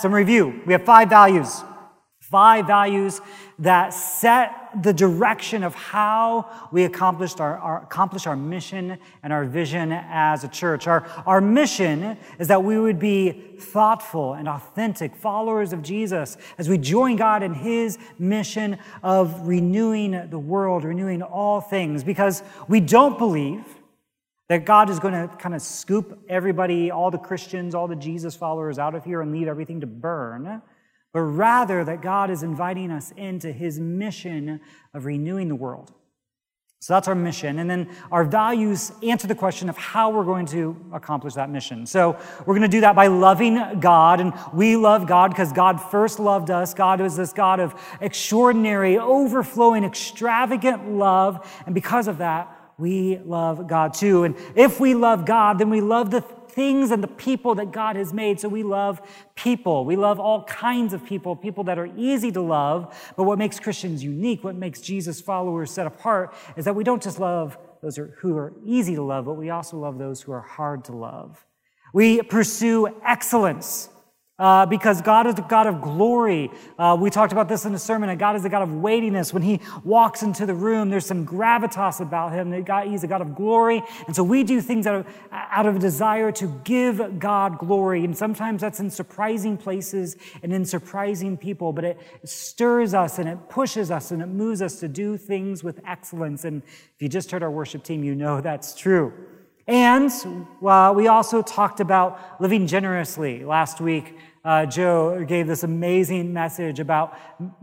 [0.00, 0.60] some review.
[0.66, 1.62] We have five values.
[2.20, 3.20] Five values
[3.58, 9.44] that set the direction of how we accomplished our, our, accomplish our mission and our
[9.44, 10.86] vision as a church.
[10.86, 16.68] Our, our mission is that we would be thoughtful and authentic followers of Jesus as
[16.68, 22.78] we join God in his mission of renewing the world, renewing all things, because we
[22.78, 23.64] don't believe
[24.50, 28.36] that God is going to kind of scoop everybody, all the Christians, all the Jesus
[28.36, 30.60] followers out of here and leave everything to burn
[31.12, 34.60] but rather that God is inviting us into his mission
[34.94, 35.92] of renewing the world.
[36.82, 37.58] So that's our mission.
[37.58, 41.84] And then our values answer the question of how we're going to accomplish that mission.
[41.84, 44.18] So we're going to do that by loving God.
[44.20, 46.72] And we love God because God first loved us.
[46.72, 51.46] God is this God of extraordinary, overflowing, extravagant love.
[51.66, 54.24] And because of that, we love God too.
[54.24, 57.96] And if we love God, then we love the things and the people that God
[57.96, 58.40] has made.
[58.40, 59.00] So we love
[59.34, 59.84] people.
[59.84, 63.12] We love all kinds of people, people that are easy to love.
[63.16, 67.02] But what makes Christians unique, what makes Jesus followers set apart, is that we don't
[67.02, 70.42] just love those who are easy to love, but we also love those who are
[70.42, 71.46] hard to love.
[71.94, 73.88] We pursue excellence.
[74.40, 76.50] Uh, because God is the God of glory.
[76.78, 79.34] Uh, we talked about this in the sermon, and God is the God of weightiness.
[79.34, 82.64] When He walks into the room, there's some gravitas about Him.
[82.64, 83.82] God, he's a God of glory.
[84.06, 88.02] And so we do things out of, out of a desire to give God glory.
[88.02, 93.28] And sometimes that's in surprising places and in surprising people, but it stirs us and
[93.28, 96.46] it pushes us and it moves us to do things with excellence.
[96.46, 99.12] And if you just heard our worship team, you know that's true.
[99.66, 100.10] And
[100.64, 106.80] uh, we also talked about living generously last week uh, Joe gave this amazing message
[106.80, 107.16] about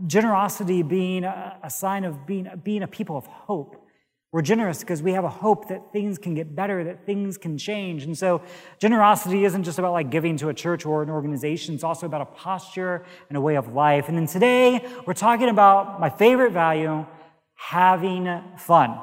[0.06, 3.84] generosity being a, a sign of being, being a people of hope.
[4.30, 7.56] We're generous because we have a hope that things can get better, that things can
[7.56, 8.04] change.
[8.04, 8.42] And so
[8.78, 11.74] generosity isn't just about like giving to a church or an organization.
[11.74, 14.08] It's also about a posture and a way of life.
[14.08, 17.06] And then today we're talking about my favorite value,
[17.54, 19.00] having fun.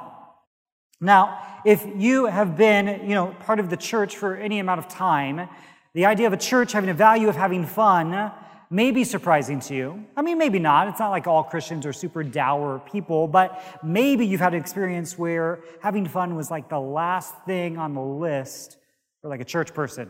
[1.02, 4.88] Now, if you have been, you know, part of the church for any amount of
[4.88, 5.50] time,
[5.94, 8.32] the idea of a church having a value of having fun
[8.70, 10.06] may be surprising to you.
[10.16, 10.88] I mean, maybe not.
[10.88, 15.18] It's not like all Christians are super dour people, but maybe you've had an experience
[15.18, 18.78] where having fun was like the last thing on the list
[19.22, 20.10] for like a church person.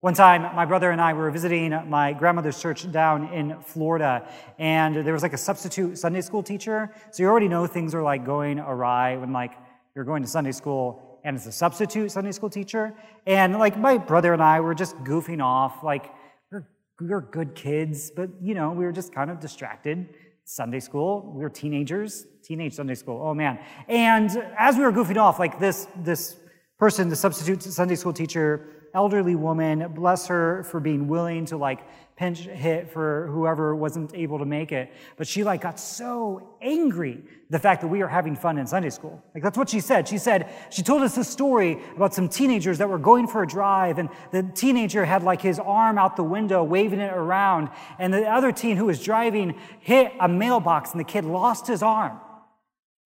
[0.00, 4.26] One time, my brother and I were visiting my grandmother's church down in Florida,
[4.58, 6.94] and there was like a substitute Sunday school teacher.
[7.10, 9.52] So you already know things are like going awry when like
[9.94, 12.94] you're going to Sunday school and as a substitute Sunday school teacher.
[13.26, 16.10] And like my brother and I were just goofing off, like
[16.50, 16.66] we're,
[17.00, 20.08] we're good kids, but you know, we were just kind of distracted.
[20.44, 23.22] Sunday school, we were teenagers, teenage Sunday school.
[23.22, 23.58] Oh man.
[23.88, 26.36] And as we were goofing off, like this, this
[26.78, 31.80] person, the substitute Sunday school teacher, elderly woman, bless her for being willing to like
[32.20, 34.92] pinch hit for whoever wasn't able to make it.
[35.16, 38.90] But she like got so angry the fact that we are having fun in Sunday
[38.90, 39.24] school.
[39.34, 40.06] Like that's what she said.
[40.06, 43.46] She said, she told us this story about some teenagers that were going for a
[43.46, 48.12] drive and the teenager had like his arm out the window waving it around and
[48.12, 52.20] the other teen who was driving hit a mailbox and the kid lost his arm.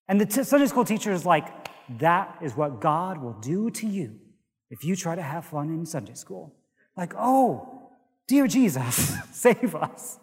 [0.08, 1.46] And the t- Sunday school teacher is like,
[2.00, 4.18] that is what God will do to you
[4.70, 6.56] if you try to have fun in Sunday school.
[6.96, 7.73] Like, oh,
[8.26, 10.18] Dear Jesus, save us.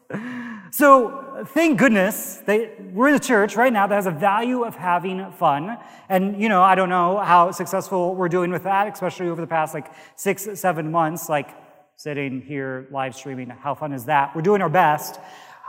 [0.72, 4.75] So, thank goodness that we're in a church right now that has a value of
[4.75, 5.78] having fun.
[6.09, 9.47] And, you know, I don't know how successful we're doing with that, especially over the
[9.47, 11.50] past like six, seven months, like
[11.95, 13.50] sitting here live streaming.
[13.50, 14.35] How fun is that?
[14.35, 15.19] We're doing our best.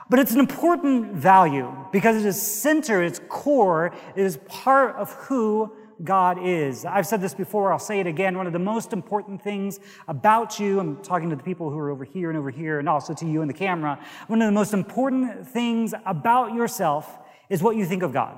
[0.08, 5.12] But it's an important value because it is center, it's core, it is part of
[5.12, 5.70] who
[6.04, 6.84] God is.
[6.84, 8.36] I've said this before, I'll say it again.
[8.36, 11.90] One of the most important things about you, I'm talking to the people who are
[11.90, 13.98] over here and over here, and also to you in the camera.
[14.26, 17.18] One of the most important things about yourself
[17.48, 18.36] is what you think of God.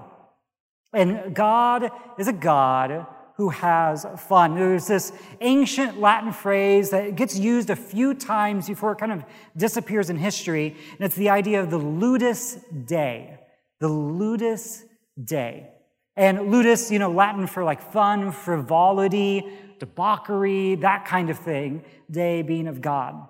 [0.92, 4.54] And God is a God who has fun.
[4.54, 9.24] There's this ancient Latin phrase that gets used a few times before it kind of
[9.56, 13.38] disappears in history, and it's the idea of the ludus dei.
[13.80, 14.84] The ludus
[15.22, 15.73] dei.
[16.16, 19.44] And ludus, you know, Latin for like fun, frivolity,
[19.78, 23.28] debauchery, that kind of thing, dei being of God.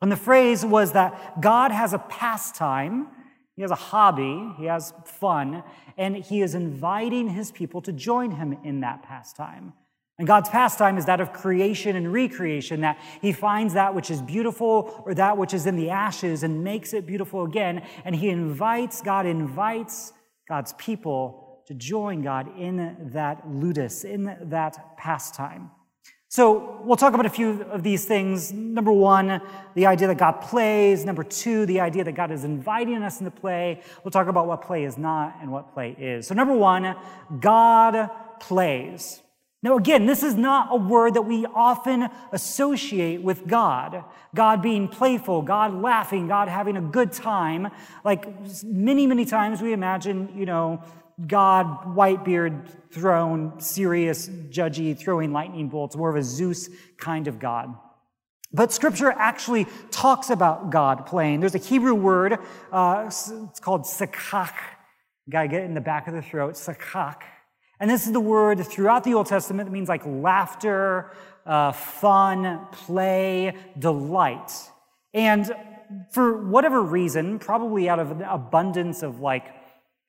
[0.00, 3.08] And the phrase was that God has a pastime,
[3.56, 5.62] he has a hobby, he has fun,
[5.96, 9.74] and he is inviting his people to join him in that pastime.
[10.18, 14.22] And God's pastime is that of creation and recreation, that He finds that which is
[14.22, 17.82] beautiful or that which is in the ashes and makes it beautiful again.
[18.04, 20.12] And He invites, God invites
[20.48, 25.70] God's people to join God in that ludus, in that pastime.
[26.28, 28.52] So we'll talk about a few of these things.
[28.52, 29.40] Number one,
[29.76, 31.04] the idea that God plays.
[31.04, 33.82] Number two, the idea that God is inviting us into play.
[34.02, 36.26] We'll talk about what play is not and what play is.
[36.26, 36.96] So number one,
[37.38, 39.22] God plays.
[39.62, 44.04] Now, again, this is not a word that we often associate with God.
[44.34, 47.68] God being playful, God laughing, God having a good time.
[48.04, 48.26] Like
[48.62, 50.82] many, many times we imagine, you know,
[51.26, 56.68] God, white beard, throne, serious, judgy, throwing lightning bolts, more of a Zeus
[56.98, 57.74] kind of God.
[58.52, 61.40] But scripture actually talks about God playing.
[61.40, 62.38] There's a Hebrew word,
[62.72, 64.54] uh, it's called sakak.
[65.28, 67.22] Gotta get in the back of the throat, sakak.
[67.80, 71.10] And this is the word throughout the Old Testament that means like laughter,
[71.44, 74.52] uh, fun, play, delight.
[75.12, 75.54] And
[76.12, 79.52] for whatever reason, probably out of an abundance of like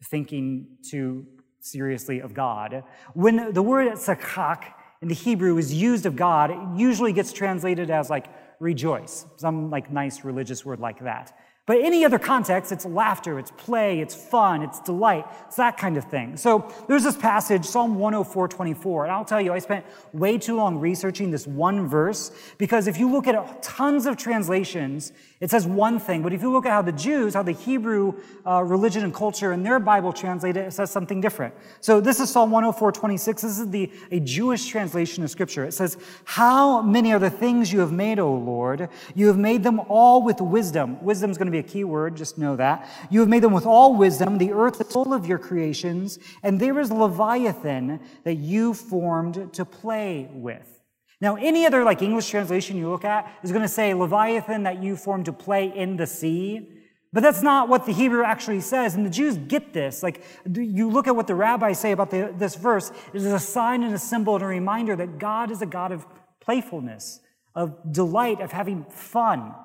[0.06, 1.26] thinking too
[1.60, 2.84] seriously of God.
[3.14, 4.66] When the word sakak
[5.02, 8.28] in the Hebrew is used of God, it usually gets translated as like
[8.60, 11.38] rejoice, some like nice religious word like that.
[11.68, 15.98] But any other context, it's laughter, it's play, it's fun, it's delight, it's that kind
[15.98, 16.38] of thing.
[16.38, 19.84] So there's this passage, Psalm 104, 24, and I'll tell you, I spent
[20.14, 25.12] way too long researching this one verse because if you look at tons of translations,
[25.40, 28.14] it says one thing, but if you look at how the Jews, how the Hebrew
[28.46, 31.56] uh, religion and culture in their Bible translate it, it says something different.
[31.82, 33.42] So this is Psalm 104, 26.
[33.42, 35.66] This is the, a Jewish translation of Scripture.
[35.66, 38.88] It says, How many are the things you have made, O Lord?
[39.14, 41.04] You have made them all with wisdom.
[41.04, 42.90] Wisdom is going to be a key word, just know that.
[43.10, 44.38] You have made them with all wisdom.
[44.38, 49.66] The earth is full of your creations, and there is Leviathan that you formed to
[49.66, 50.76] play with.
[51.22, 54.84] Now, any other like English translation you look at is going to say Leviathan that
[54.84, 56.70] you formed to play in the sea.
[57.14, 58.96] But that's not what the Hebrew actually says.
[58.96, 60.04] And the Jews get this.
[60.04, 60.22] Like,
[60.54, 63.84] you look at what the rabbis say about the, this verse, it is a sign
[63.84, 66.06] and a symbol and a reminder that God is a God of
[66.42, 67.22] playfulness,
[67.56, 69.56] of delight, of having fun.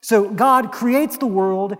[0.00, 1.76] So God creates the world,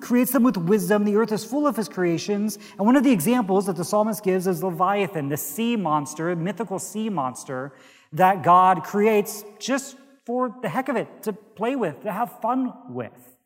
[0.00, 1.04] creates them with wisdom.
[1.04, 2.58] The earth is full of his creations.
[2.78, 6.36] And one of the examples that the psalmist gives is Leviathan, the sea monster, a
[6.36, 7.72] mythical sea monster
[8.12, 12.72] that God creates just for the heck of it, to play with, to have fun
[12.88, 13.36] with.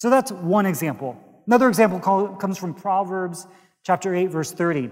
[0.00, 1.16] So that's one example.
[1.46, 3.46] Another example comes from Proverbs
[3.84, 4.90] chapter 8, verse 30.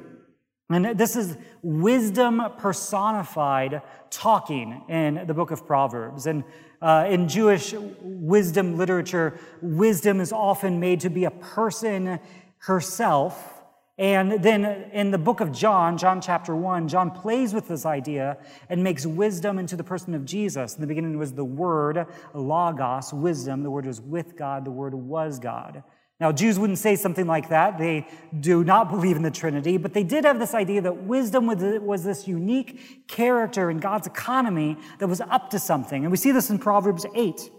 [0.71, 6.27] And this is wisdom personified talking in the book of Proverbs.
[6.27, 6.45] And
[6.81, 12.21] uh, in Jewish wisdom literature, wisdom is often made to be a person
[12.59, 13.61] herself
[14.01, 14.65] and then
[14.95, 18.39] in the book of John, John chapter 1, John plays with this idea
[18.71, 20.75] and makes wisdom into the person of Jesus.
[20.75, 23.63] In the beginning was the Word, Logos, wisdom.
[23.63, 25.83] The Word was with God, the Word was God.
[26.21, 27.79] Now, Jews wouldn't say something like that.
[27.79, 28.07] They
[28.39, 32.05] do not believe in the Trinity, but they did have this idea that wisdom was
[32.05, 36.05] this unique character in God's economy that was up to something.
[36.05, 37.51] And we see this in Proverbs 8.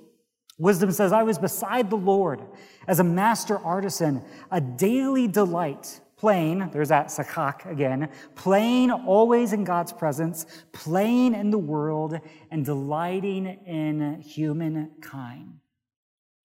[0.60, 2.40] Wisdom says, I was beside the Lord
[2.88, 4.22] as a master artisan,
[4.52, 11.50] a daily delight playing, there's that sakak again, playing always in God's presence, playing in
[11.50, 12.20] the world,
[12.52, 15.56] and delighting in humankind.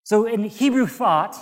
[0.02, 1.36] So in Hebrew thought,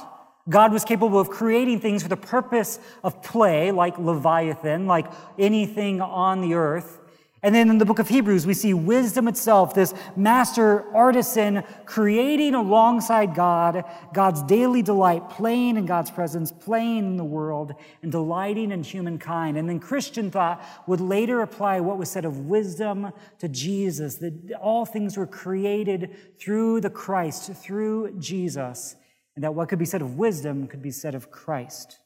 [0.48, 5.06] God was capable of creating things for the purpose of play, like Leviathan, like
[5.38, 7.00] anything on the earth.
[7.42, 12.54] And then in the book of Hebrews, we see wisdom itself, this master artisan creating
[12.54, 18.70] alongside God, God's daily delight, playing in God's presence, playing in the world, and delighting
[18.70, 19.58] in humankind.
[19.58, 24.52] And then Christian thought would later apply what was said of wisdom to Jesus, that
[24.58, 28.96] all things were created through the Christ, through Jesus,
[29.36, 31.98] and that what could be said of wisdom could be said of Christ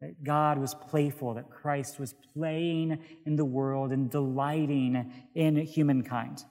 [0.00, 6.44] that God was playful, that Christ was playing in the world and delighting in humankind.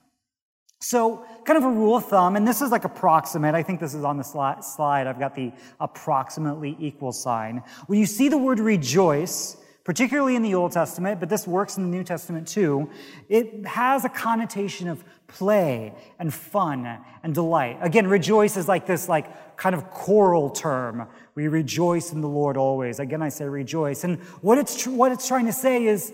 [0.80, 3.54] So, kind of a rule of thumb, and this is like approximate.
[3.54, 5.06] I think this is on the slide.
[5.06, 7.62] I've got the approximately equal sign.
[7.86, 11.84] When you see the word rejoice, particularly in the Old Testament, but this works in
[11.84, 12.90] the New Testament too,
[13.28, 17.78] it has a connotation of play and fun and delight.
[17.80, 21.08] Again, rejoice is like this like kind of choral term.
[21.34, 22.98] We rejoice in the Lord always.
[22.98, 24.04] Again, I say rejoice.
[24.04, 26.12] And what it's, tr- what it's trying to say is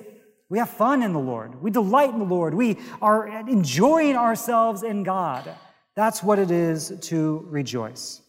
[0.48, 1.62] we have fun in the Lord.
[1.62, 2.54] We delight in the Lord.
[2.54, 5.50] We are enjoying ourselves in God.
[5.94, 8.22] That's what it is to rejoice.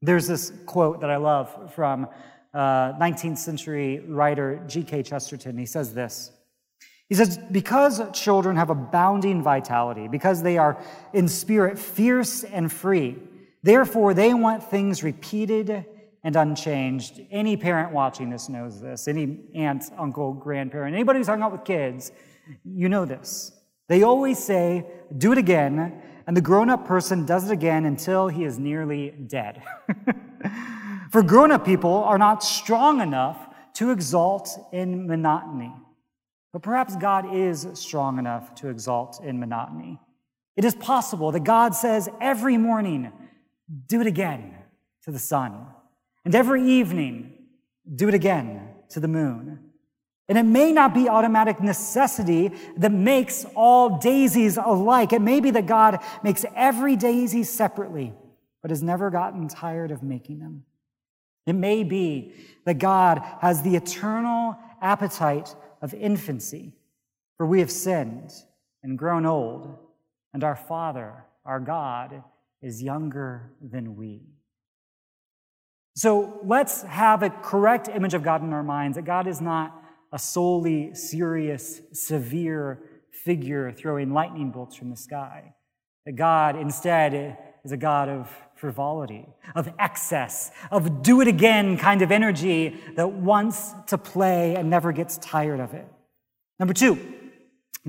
[0.00, 2.08] There's this quote that I love from
[2.54, 5.02] uh, 19th century writer G.K.
[5.02, 5.58] Chesterton.
[5.58, 6.30] He says this.
[7.08, 10.82] He says, because children have abounding vitality, because they are
[11.14, 13.16] in spirit fierce and free,
[13.62, 15.86] therefore they want things repeated
[16.22, 17.22] and unchanged.
[17.30, 19.08] Any parent watching this knows this.
[19.08, 22.12] Any aunt, uncle, grandparent, anybody who's hung out with kids,
[22.64, 23.52] you know this.
[23.88, 24.84] They always say,
[25.16, 29.12] do it again, and the grown up person does it again until he is nearly
[29.12, 29.62] dead.
[31.10, 35.72] For grown up people are not strong enough to exalt in monotony.
[36.52, 40.00] But perhaps God is strong enough to exalt in monotony.
[40.56, 43.12] It is possible that God says every morning,
[43.86, 44.56] do it again
[45.04, 45.66] to the sun,
[46.24, 47.34] and every evening,
[47.94, 49.60] do it again to the moon.
[50.28, 55.12] And it may not be automatic necessity that makes all daisies alike.
[55.12, 58.12] It may be that God makes every daisy separately,
[58.60, 60.64] but has never gotten tired of making them.
[61.46, 62.34] It may be
[62.66, 66.72] that God has the eternal appetite of infancy,
[67.36, 68.32] for we have sinned
[68.82, 69.76] and grown old,
[70.32, 72.22] and our Father, our God,
[72.62, 74.22] is younger than we.
[75.96, 79.82] So let's have a correct image of God in our minds that God is not
[80.12, 82.80] a solely serious, severe
[83.10, 85.54] figure throwing lightning bolts from the sky.
[86.06, 92.02] That God instead is a God of frivolity, of excess, of do it again kind
[92.02, 95.86] of energy that wants to play and never gets tired of it.
[96.58, 96.98] Number two,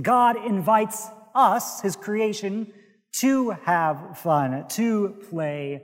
[0.01, 2.71] God invites us, his creation,
[3.13, 5.83] to have fun, to play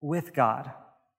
[0.00, 0.72] with God.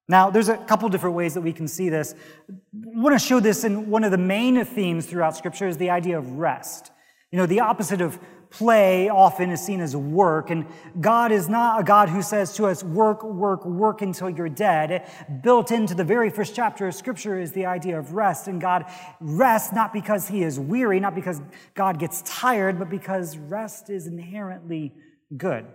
[0.08, 2.15] Now, there's a couple different ways that we can see this.
[2.50, 5.89] I want to show this in one of the main themes throughout Scripture is the
[5.89, 6.91] idea of rest.
[7.31, 8.19] You know, the opposite of
[8.50, 10.65] play often is seen as work, and
[11.00, 15.09] God is not a God who says to us, work, work, work until you're dead.
[15.41, 18.83] Built into the very first chapter of Scripture is the idea of rest, and God
[19.21, 21.41] rests not because he is weary, not because
[21.73, 24.93] God gets tired, but because rest is inherently
[25.38, 25.65] good.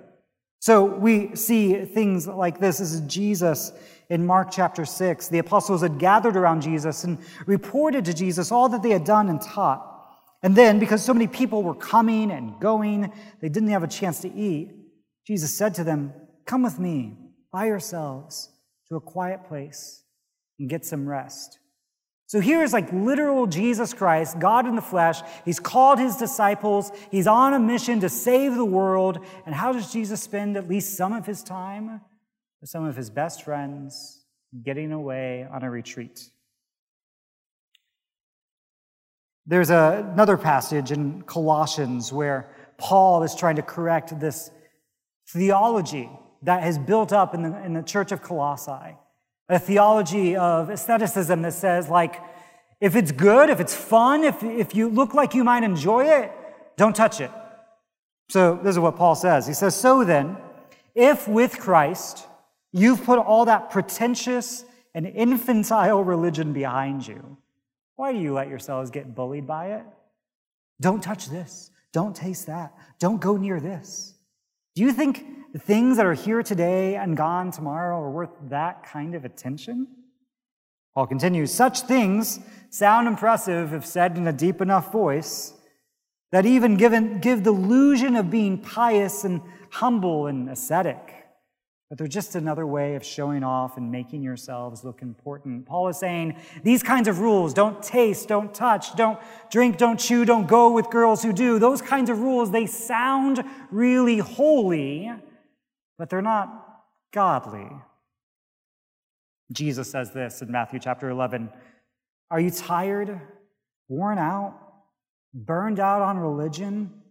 [0.58, 2.78] So we see things like this.
[2.78, 3.72] This is Jesus
[4.10, 5.28] in Mark chapter 6.
[5.28, 9.30] The apostles had gathered around Jesus and reported to Jesus all that they had done
[9.30, 9.94] and taught.
[10.46, 14.20] And then, because so many people were coming and going, they didn't have a chance
[14.20, 14.70] to eat.
[15.26, 16.12] Jesus said to them,
[16.44, 17.16] Come with me
[17.50, 18.50] by yourselves
[18.88, 20.04] to a quiet place
[20.60, 21.58] and get some rest.
[22.26, 25.20] So here is like literal Jesus Christ, God in the flesh.
[25.44, 26.92] He's called his disciples.
[27.10, 29.18] He's on a mission to save the world.
[29.46, 32.00] And how does Jesus spend at least some of his time?
[32.60, 34.24] With some of his best friends,
[34.62, 36.30] getting away on a retreat.
[39.46, 42.48] There's a, another passage in Colossians where
[42.78, 44.50] Paul is trying to correct this
[45.28, 46.10] theology
[46.42, 48.96] that has built up in the, in the church of Colossae
[49.48, 52.20] a theology of asceticism that says, like,
[52.80, 56.32] if it's good, if it's fun, if, if you look like you might enjoy it,
[56.76, 57.30] don't touch it.
[58.28, 59.46] So, this is what Paul says.
[59.46, 60.36] He says, So then,
[60.94, 62.26] if with Christ
[62.72, 67.36] you've put all that pretentious and infantile religion behind you,
[67.96, 69.84] why do you let yourselves get bullied by it?
[70.80, 71.70] Don't touch this.
[71.92, 72.74] Don't taste that.
[72.98, 74.14] Don't go near this.
[74.74, 78.84] Do you think the things that are here today and gone tomorrow are worth that
[78.84, 79.86] kind of attention?
[80.94, 85.54] Paul continues Such things sound impressive if said in a deep enough voice
[86.32, 91.25] that even given, give the illusion of being pious and humble and ascetic.
[91.88, 95.66] But they're just another way of showing off and making yourselves look important.
[95.66, 99.20] Paul is saying these kinds of rules don't taste, don't touch, don't
[99.52, 101.60] drink, don't chew, don't go with girls who do.
[101.60, 105.12] Those kinds of rules, they sound really holy,
[105.96, 107.70] but they're not godly.
[109.52, 111.50] Jesus says this in Matthew chapter 11
[112.32, 113.20] Are you tired,
[113.88, 114.58] worn out,
[115.32, 117.02] burned out on religion?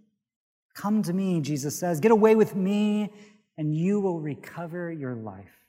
[0.73, 2.01] Come to me, Jesus says.
[2.01, 3.13] Get away with me
[3.57, 5.65] and you will recover your life.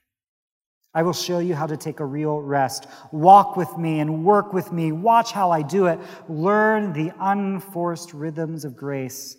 [0.95, 2.87] I will show you how to take a real rest.
[3.13, 4.93] Walk with me and work with me.
[4.93, 5.99] Watch how I do it.
[6.27, 9.37] Learn the unforced rhythms of grace.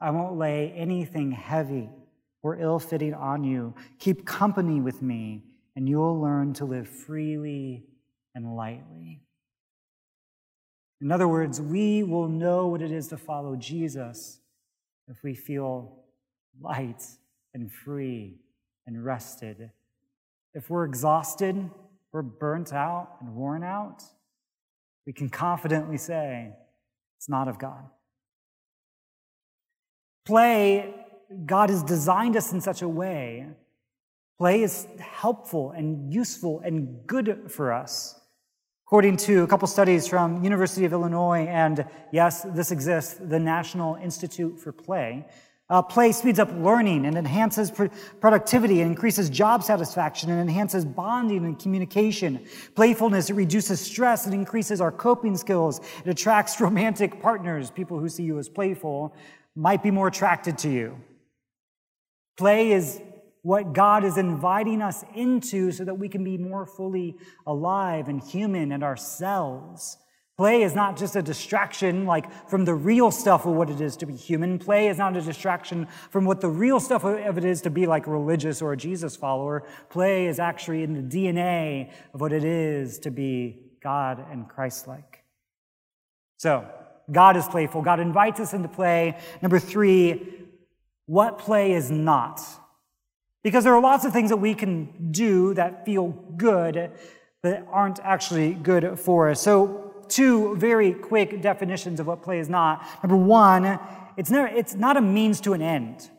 [0.00, 1.90] I won't lay anything heavy
[2.42, 3.74] or ill fitting on you.
[3.98, 5.44] Keep company with me,
[5.76, 7.84] and you will learn to live freely
[8.34, 9.20] and lightly.
[11.02, 14.40] In other words, we will know what it is to follow Jesus
[15.06, 15.98] if we feel
[16.58, 17.02] light
[17.54, 18.34] and free
[18.86, 19.70] and rested.
[20.52, 21.70] If we're exhausted,
[22.12, 24.02] we're burnt out and worn out,
[25.06, 26.52] we can confidently say,
[27.16, 27.84] it's not of God.
[30.24, 30.94] Play,
[31.44, 33.46] God has designed us in such a way.
[34.38, 38.20] Play is helpful and useful and good for us.
[38.86, 43.96] According to a couple studies from University of Illinois and yes, this exists, the National
[43.96, 45.26] Institute for Play,
[45.70, 47.86] uh, play speeds up learning and enhances pr-
[48.20, 52.44] productivity and increases job satisfaction and enhances bonding and communication.
[52.74, 55.80] Playfulness it reduces stress and increases our coping skills.
[56.04, 59.14] It attracts romantic partners, people who see you as playful.
[59.56, 60.98] might be more attracted to you.
[62.36, 63.00] Play is
[63.42, 67.16] what God is inviting us into so that we can be more fully
[67.46, 69.98] alive and human and ourselves.
[70.36, 73.96] Play is not just a distraction like from the real stuff of what it is
[73.98, 74.58] to be human.
[74.58, 77.86] Play is not a distraction from what the real stuff of it is to be
[77.86, 79.62] like religious or a Jesus follower.
[79.90, 85.22] Play is actually in the DNA of what it is to be God and Christ-like.
[86.38, 86.66] So,
[87.12, 87.82] God is playful.
[87.82, 89.16] God invites us into play.
[89.40, 90.46] Number three,
[91.06, 92.40] what play is not.
[93.44, 96.90] Because there are lots of things that we can do that feel good,
[97.42, 99.40] but aren't actually good for us.
[99.40, 102.84] So, two very quick definitions of what play is not.
[103.02, 103.78] Number one,
[104.16, 106.10] it's, never, it's not a means to an end.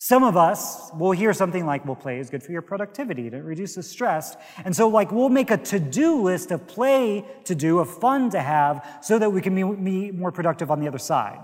[0.00, 3.32] Some of us will hear something like, well, play is good for your productivity, it
[3.32, 4.36] reduces stress.
[4.64, 8.30] And so, like, we'll make a to do list of play to do, of fun
[8.30, 11.40] to have, so that we can be more productive on the other side.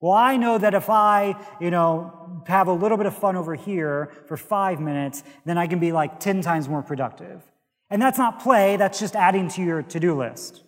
[0.00, 3.54] Well, I know that if I, you know, have a little bit of fun over
[3.54, 7.42] here for five minutes, then I can be like 10 times more productive.
[7.90, 10.62] And that's not play, that's just adding to your to do list.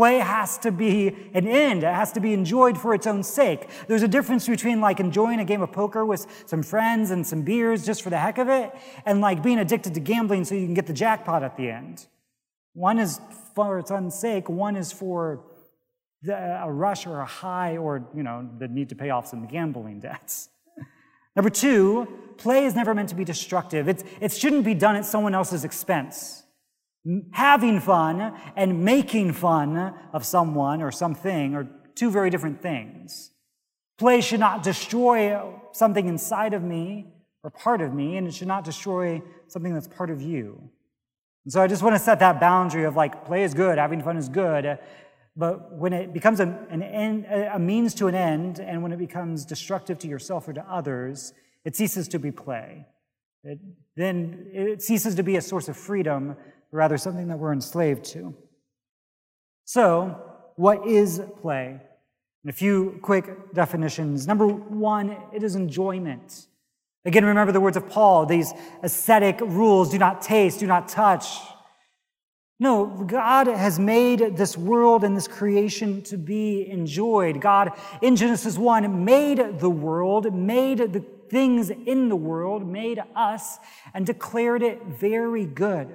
[0.00, 1.82] Play has to be an end.
[1.82, 3.68] It has to be enjoyed for its own sake.
[3.86, 7.42] There's a difference between like enjoying a game of poker with some friends and some
[7.42, 10.64] beers just for the heck of it and like being addicted to gambling so you
[10.64, 12.06] can get the jackpot at the end.
[12.72, 13.20] One is
[13.54, 14.48] for its own sake.
[14.48, 15.44] One is for
[16.22, 19.46] the, a rush or a high or, you know, the need to pay off some
[19.48, 20.48] gambling debts.
[21.36, 23.86] Number two, play is never meant to be destructive.
[23.86, 26.44] It's, it shouldn't be done at someone else's expense
[27.32, 33.30] having fun and making fun of someone or something are two very different things.
[33.98, 35.40] Play should not destroy
[35.72, 37.06] something inside of me
[37.42, 40.70] or part of me, and it should not destroy something that's part of you.
[41.44, 44.02] And so I just want to set that boundary of like, play is good, having
[44.02, 44.78] fun is good,
[45.36, 48.98] but when it becomes a, an end, a means to an end, and when it
[48.98, 51.32] becomes destructive to yourself or to others,
[51.64, 52.86] it ceases to be play.
[53.42, 53.58] It,
[53.96, 56.36] then it ceases to be a source of freedom
[56.72, 58.34] rather something that we're enslaved to.
[59.64, 60.20] So,
[60.56, 61.80] what is play?
[62.42, 64.26] And a few quick definitions.
[64.26, 66.46] Number one, it is enjoyment.
[67.04, 68.52] Again, remember the words of Paul, these
[68.82, 71.38] ascetic rules do not taste, do not touch.
[72.58, 77.40] No, God has made this world and this creation to be enjoyed.
[77.40, 83.58] God, in Genesis 1, made the world, made the things in the world, made us,
[83.94, 85.88] and declared it very good.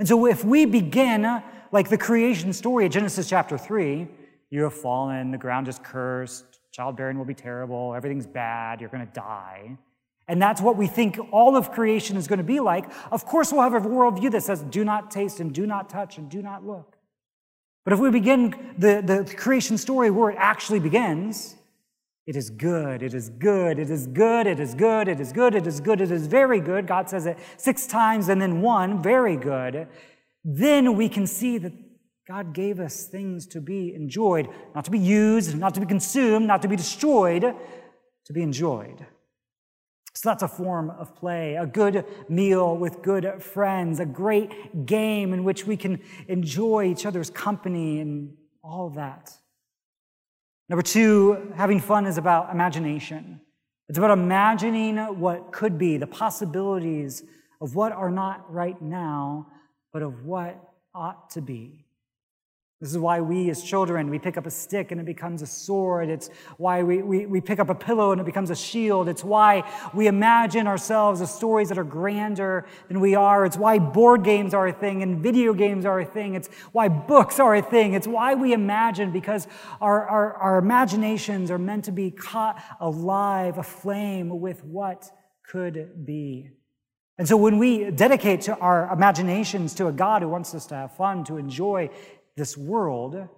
[0.00, 4.08] And so if we begin uh, like the creation story of Genesis chapter 3,
[4.48, 9.06] you have fallen, the ground is cursed, childbearing will be terrible, everything's bad, you're going
[9.06, 9.76] to die.
[10.26, 12.90] And that's what we think all of creation is going to be like.
[13.12, 16.16] Of course, we'll have a worldview that says, do not taste and do not touch
[16.16, 16.96] and do not look.
[17.84, 21.56] But if we begin the, the creation story where it actually begins,
[22.30, 25.56] it is good, it is good, it is good, it is good, it is good,
[25.56, 26.86] it is good, it is very good.
[26.86, 29.88] God says it six times and then one, very good.
[30.44, 31.72] Then we can see that
[32.28, 36.46] God gave us things to be enjoyed, not to be used, not to be consumed,
[36.46, 39.04] not to be destroyed, to be enjoyed.
[40.14, 45.32] So that's a form of play, a good meal with good friends, a great game
[45.32, 49.32] in which we can enjoy each other's company and all that.
[50.70, 53.40] Number two, having fun is about imagination.
[53.88, 57.24] It's about imagining what could be, the possibilities
[57.60, 59.48] of what are not right now,
[59.92, 60.62] but of what
[60.94, 61.86] ought to be.
[62.80, 65.46] This is why we as children, we pick up a stick and it becomes a
[65.46, 66.08] sword.
[66.08, 69.06] It's why we, we, we pick up a pillow and it becomes a shield.
[69.06, 73.44] It's why we imagine ourselves as stories that are grander than we are.
[73.44, 76.34] It's why board games are a thing and video games are a thing.
[76.34, 77.92] It's why books are a thing.
[77.92, 79.46] It's why we imagine because
[79.82, 85.10] our, our, our imaginations are meant to be caught alive, aflame with what
[85.42, 86.48] could be.
[87.18, 90.74] And so when we dedicate to our imaginations to a God who wants us to
[90.74, 91.90] have fun, to enjoy
[92.36, 93.28] this world,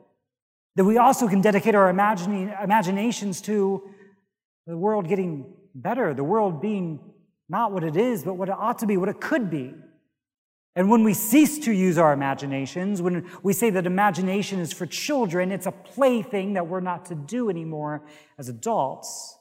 [0.77, 3.89] that we also can dedicate our imagining, imaginations to
[4.67, 7.01] the world getting better, the world being
[7.49, 9.75] not what it is, but what it ought to be, what it could be.
[10.75, 14.87] And when we cease to use our imaginations, when we say that imagination is for
[14.87, 18.07] children, it's a plaything that we're not to do anymore
[18.39, 19.37] as adults,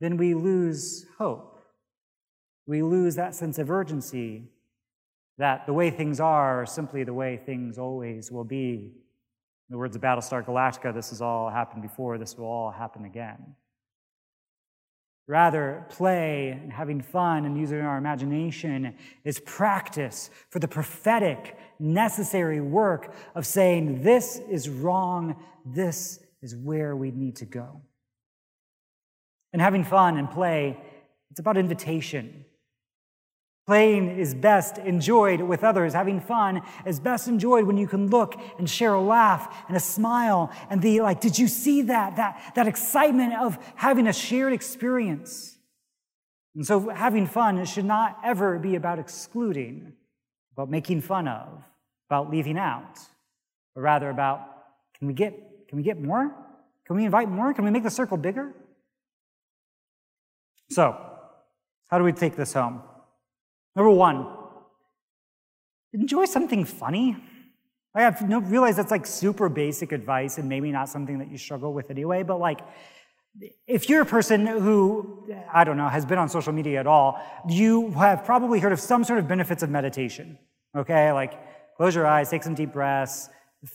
[0.00, 1.60] then we lose hope.
[2.66, 4.48] We lose that sense of urgency
[5.38, 8.92] that the way things are are simply the way things always will be.
[9.68, 13.04] In the words of Battlestar Galactica, this has all happened before, this will all happen
[13.04, 13.56] again.
[15.26, 18.94] Rather, play and having fun and using our imagination
[19.24, 26.94] is practice for the prophetic, necessary work of saying, This is wrong, this is where
[26.94, 27.80] we need to go.
[29.54, 30.78] And having fun and play,
[31.30, 32.44] it's about invitation.
[33.66, 35.94] Playing is best enjoyed with others.
[35.94, 39.80] Having fun is best enjoyed when you can look and share a laugh and a
[39.80, 42.16] smile and the like, did you see that?
[42.16, 45.56] That, that excitement of having a shared experience.
[46.54, 49.94] And so having fun should not ever be about excluding,
[50.52, 51.64] about making fun of,
[52.10, 52.98] about leaving out,
[53.74, 54.40] but rather about
[54.98, 55.32] can we get,
[55.68, 56.34] can we get more?
[56.86, 57.54] Can we invite more?
[57.54, 58.52] Can we make the circle bigger?
[60.70, 60.96] So,
[61.88, 62.82] how do we take this home?
[63.76, 64.28] Number one,
[65.92, 67.16] enjoy something funny.
[67.94, 71.90] I realize that's like super basic advice and maybe not something that you struggle with
[71.90, 72.60] anyway, but like,
[73.66, 77.20] if you're a person who, I don't know, has been on social media at all,
[77.48, 80.38] you have probably heard of some sort of benefits of meditation.
[80.76, 81.10] Okay?
[81.12, 83.28] Like, close your eyes, take some deep breaths,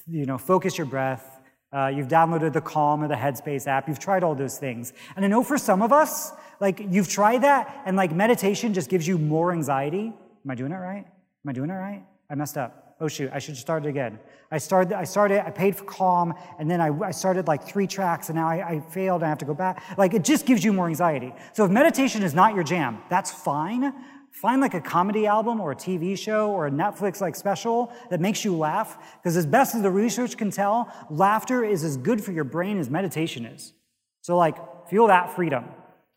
[0.08, 1.39] you know, focus your breath.
[1.72, 3.88] Uh, you've downloaded the Calm or the Headspace app.
[3.88, 4.94] You've tried all those things.
[5.16, 8.90] And I know for some of us, like you've tried that and like meditation just
[8.90, 10.12] gives you more anxiety.
[10.46, 11.06] Am I doing it right?
[11.06, 12.04] Am I doing it right?
[12.30, 12.96] I messed up.
[13.02, 14.20] Oh shoot, I should start it again.
[14.52, 17.88] I started, I started, I paid for Calm, and then I, I started like three
[17.88, 19.84] tracks, and now I, I failed, and I have to go back.
[19.98, 21.34] Like it just gives you more anxiety.
[21.54, 23.94] So if meditation is not your jam, that's fine.
[24.32, 28.22] Find like a comedy album or a TV show or a Netflix like special that
[28.22, 29.18] makes you laugh.
[29.22, 32.80] Because as best as the research can tell, laughter is as good for your brain
[32.80, 33.74] as meditation is.
[34.22, 35.66] So like, feel that freedom.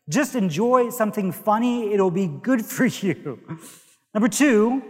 [0.09, 1.93] Just enjoy something funny.
[1.93, 3.39] It'll be good for you.
[4.13, 4.83] Number two,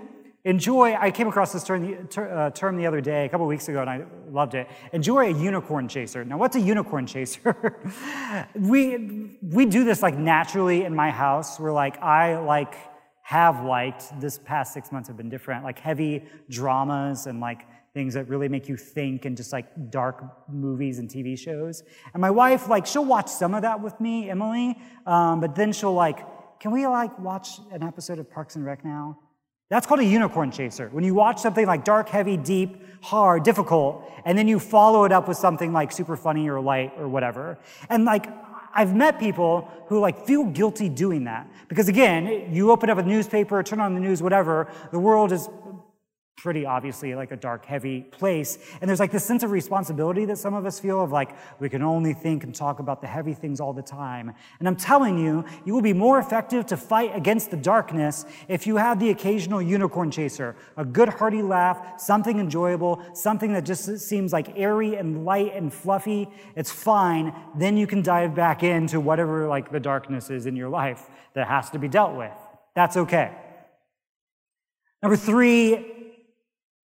[0.44, 0.96] enjoy.
[0.96, 3.90] I came across this term, uh, term the other day, a couple weeks ago, and
[3.90, 4.68] I loved it.
[4.92, 6.26] Enjoy a unicorn chaser.
[6.26, 7.94] Now, what's a unicorn chaser?
[8.56, 11.60] we, we do this like naturally in my house.
[11.60, 12.76] We're like, I like,
[13.24, 18.14] have liked this past six months have been different, like heavy dramas and like things
[18.16, 21.84] that really make you think and just like dark movies and TV shows.
[22.14, 25.72] And my wife, like, she'll watch some of that with me, Emily, um, but then
[25.72, 26.20] she'll like,
[26.60, 29.18] can we like watch an episode of Parks and Rec now?
[29.70, 30.90] That's called a unicorn chaser.
[30.90, 35.12] When you watch something like dark, heavy, deep, hard, difficult, and then you follow it
[35.12, 37.58] up with something like super funny or light or whatever.
[37.90, 38.28] And like,
[38.74, 41.48] I've met people who like feel guilty doing that.
[41.68, 45.50] Because again, you open up a newspaper, turn on the news, whatever, the world is
[46.36, 48.58] pretty obviously like a dark, heavy place.
[48.82, 51.70] And there's like this sense of responsibility that some of us feel of like, we
[51.70, 54.34] can only think and talk about the heavy things all the time.
[54.60, 58.68] And I'm telling you, you will be more effective to fight against the darkness if
[58.68, 64.00] you have the occasional unicorn chaser, a good hearty laugh, something enjoyable, something that just
[64.00, 66.28] seems like airy and light and fluffy.
[66.56, 67.34] It's fine.
[67.56, 71.48] Then you can dive back into whatever like the darkness is in your life that
[71.48, 72.34] has to be dealt with.
[72.76, 73.32] That's okay.
[75.02, 75.93] Number three,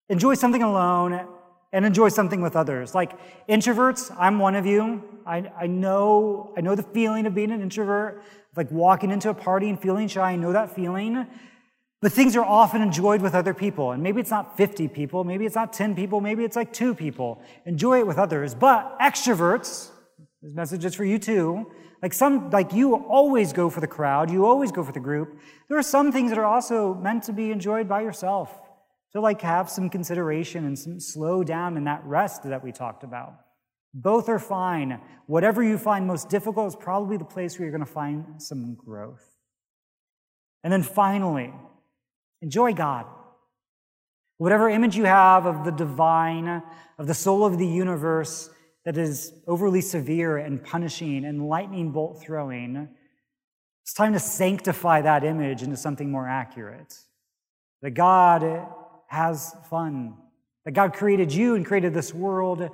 [0.08, 1.26] Enjoy something alone
[1.72, 2.94] and enjoy something with others.
[2.94, 3.12] Like
[3.48, 5.02] introverts, I'm one of you.
[5.26, 8.22] I, I know I know the feeling of being an introvert,
[8.56, 10.32] like walking into a party and feeling shy.
[10.32, 11.26] I know that feeling.
[12.00, 13.90] But things are often enjoyed with other people.
[13.90, 16.94] And maybe it's not 50 people, maybe it's not 10 people, maybe it's like two
[16.94, 17.42] people.
[17.66, 18.54] Enjoy it with others.
[18.54, 19.90] But extroverts,
[20.40, 21.70] this message is for you too.
[22.00, 25.36] Like some, like you always go for the crowd, you always go for the group.
[25.68, 28.56] There are some things that are also meant to be enjoyed by yourself
[29.12, 33.04] to like have some consideration and some slow down in that rest that we talked
[33.04, 33.34] about.
[33.94, 35.00] Both are fine.
[35.26, 38.74] Whatever you find most difficult is probably the place where you're going to find some
[38.74, 39.24] growth.
[40.62, 41.52] And then finally,
[42.42, 43.06] enjoy God.
[44.36, 46.62] Whatever image you have of the divine,
[46.98, 48.50] of the soul of the universe
[48.84, 52.88] that is overly severe and punishing and lightning bolt throwing,
[53.82, 56.94] it's time to sanctify that image into something more accurate.
[57.82, 58.68] That God
[59.08, 60.14] has fun.
[60.64, 62.68] That God created you and created this world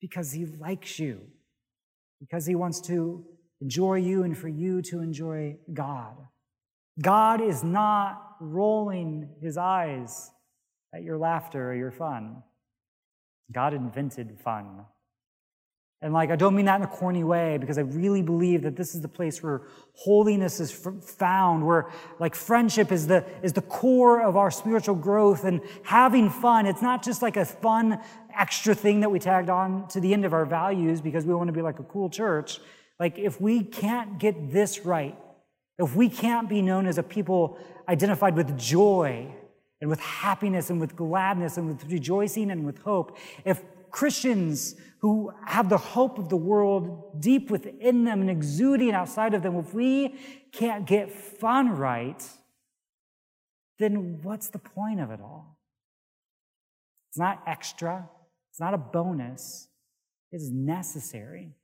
[0.00, 1.20] because He likes you,
[2.20, 3.24] because He wants to
[3.60, 6.16] enjoy you and for you to enjoy God.
[7.00, 10.30] God is not rolling His eyes
[10.94, 12.42] at your laughter or your fun.
[13.50, 14.84] God invented fun.
[16.00, 18.76] And like, I don't mean that in a corny way because I really believe that
[18.76, 19.62] this is the place where
[19.94, 25.44] holiness is found, where like friendship is the, is the core of our spiritual growth
[25.44, 26.66] and having fun.
[26.66, 28.00] It's not just like a fun
[28.38, 31.48] extra thing that we tagged on to the end of our values because we want
[31.48, 32.60] to be like a cool church.
[33.00, 35.16] Like, if we can't get this right,
[35.78, 37.58] if we can't be known as a people
[37.88, 39.32] identified with joy
[39.80, 45.32] and with happiness and with gladness and with rejoicing and with hope, if Christians who
[45.46, 49.72] have the hope of the world deep within them and exuding outside of them, if
[49.72, 50.14] we
[50.52, 52.22] can't get fun right,
[53.78, 55.58] then what's the point of it all?
[57.10, 58.08] It's not extra,
[58.50, 59.68] it's not a bonus,
[60.32, 61.54] it is necessary.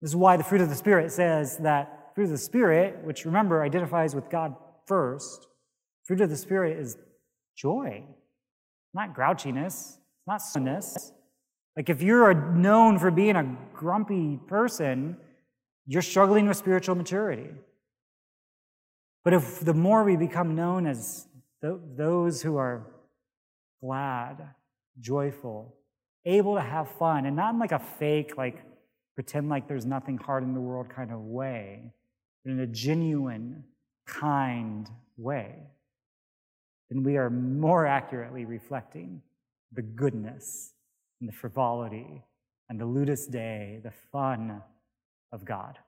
[0.00, 3.24] This is why the fruit of the Spirit says that fruit of the Spirit, which
[3.24, 5.46] remember identifies with God first,
[6.02, 6.96] fruit of the Spirit is
[7.56, 8.04] joy,
[8.92, 11.12] not grouchiness, not sullenness.
[11.76, 15.16] Like if you're known for being a grumpy person,
[15.86, 17.50] you're struggling with spiritual maturity.
[19.24, 21.26] But if the more we become known as
[21.62, 22.86] th- those who are
[23.80, 24.48] glad,
[25.00, 25.74] joyful,
[26.24, 28.62] able to have fun, and not in like a fake, like
[29.14, 31.92] pretend like there's nothing hard in the world kind of way,
[32.44, 33.64] but in a genuine,
[34.06, 35.54] kind way,
[36.90, 39.22] then we are more accurately reflecting
[39.72, 40.72] the goodness
[41.22, 42.24] and the frivolity
[42.68, 44.60] and the ludus dei, the fun
[45.30, 45.78] of God.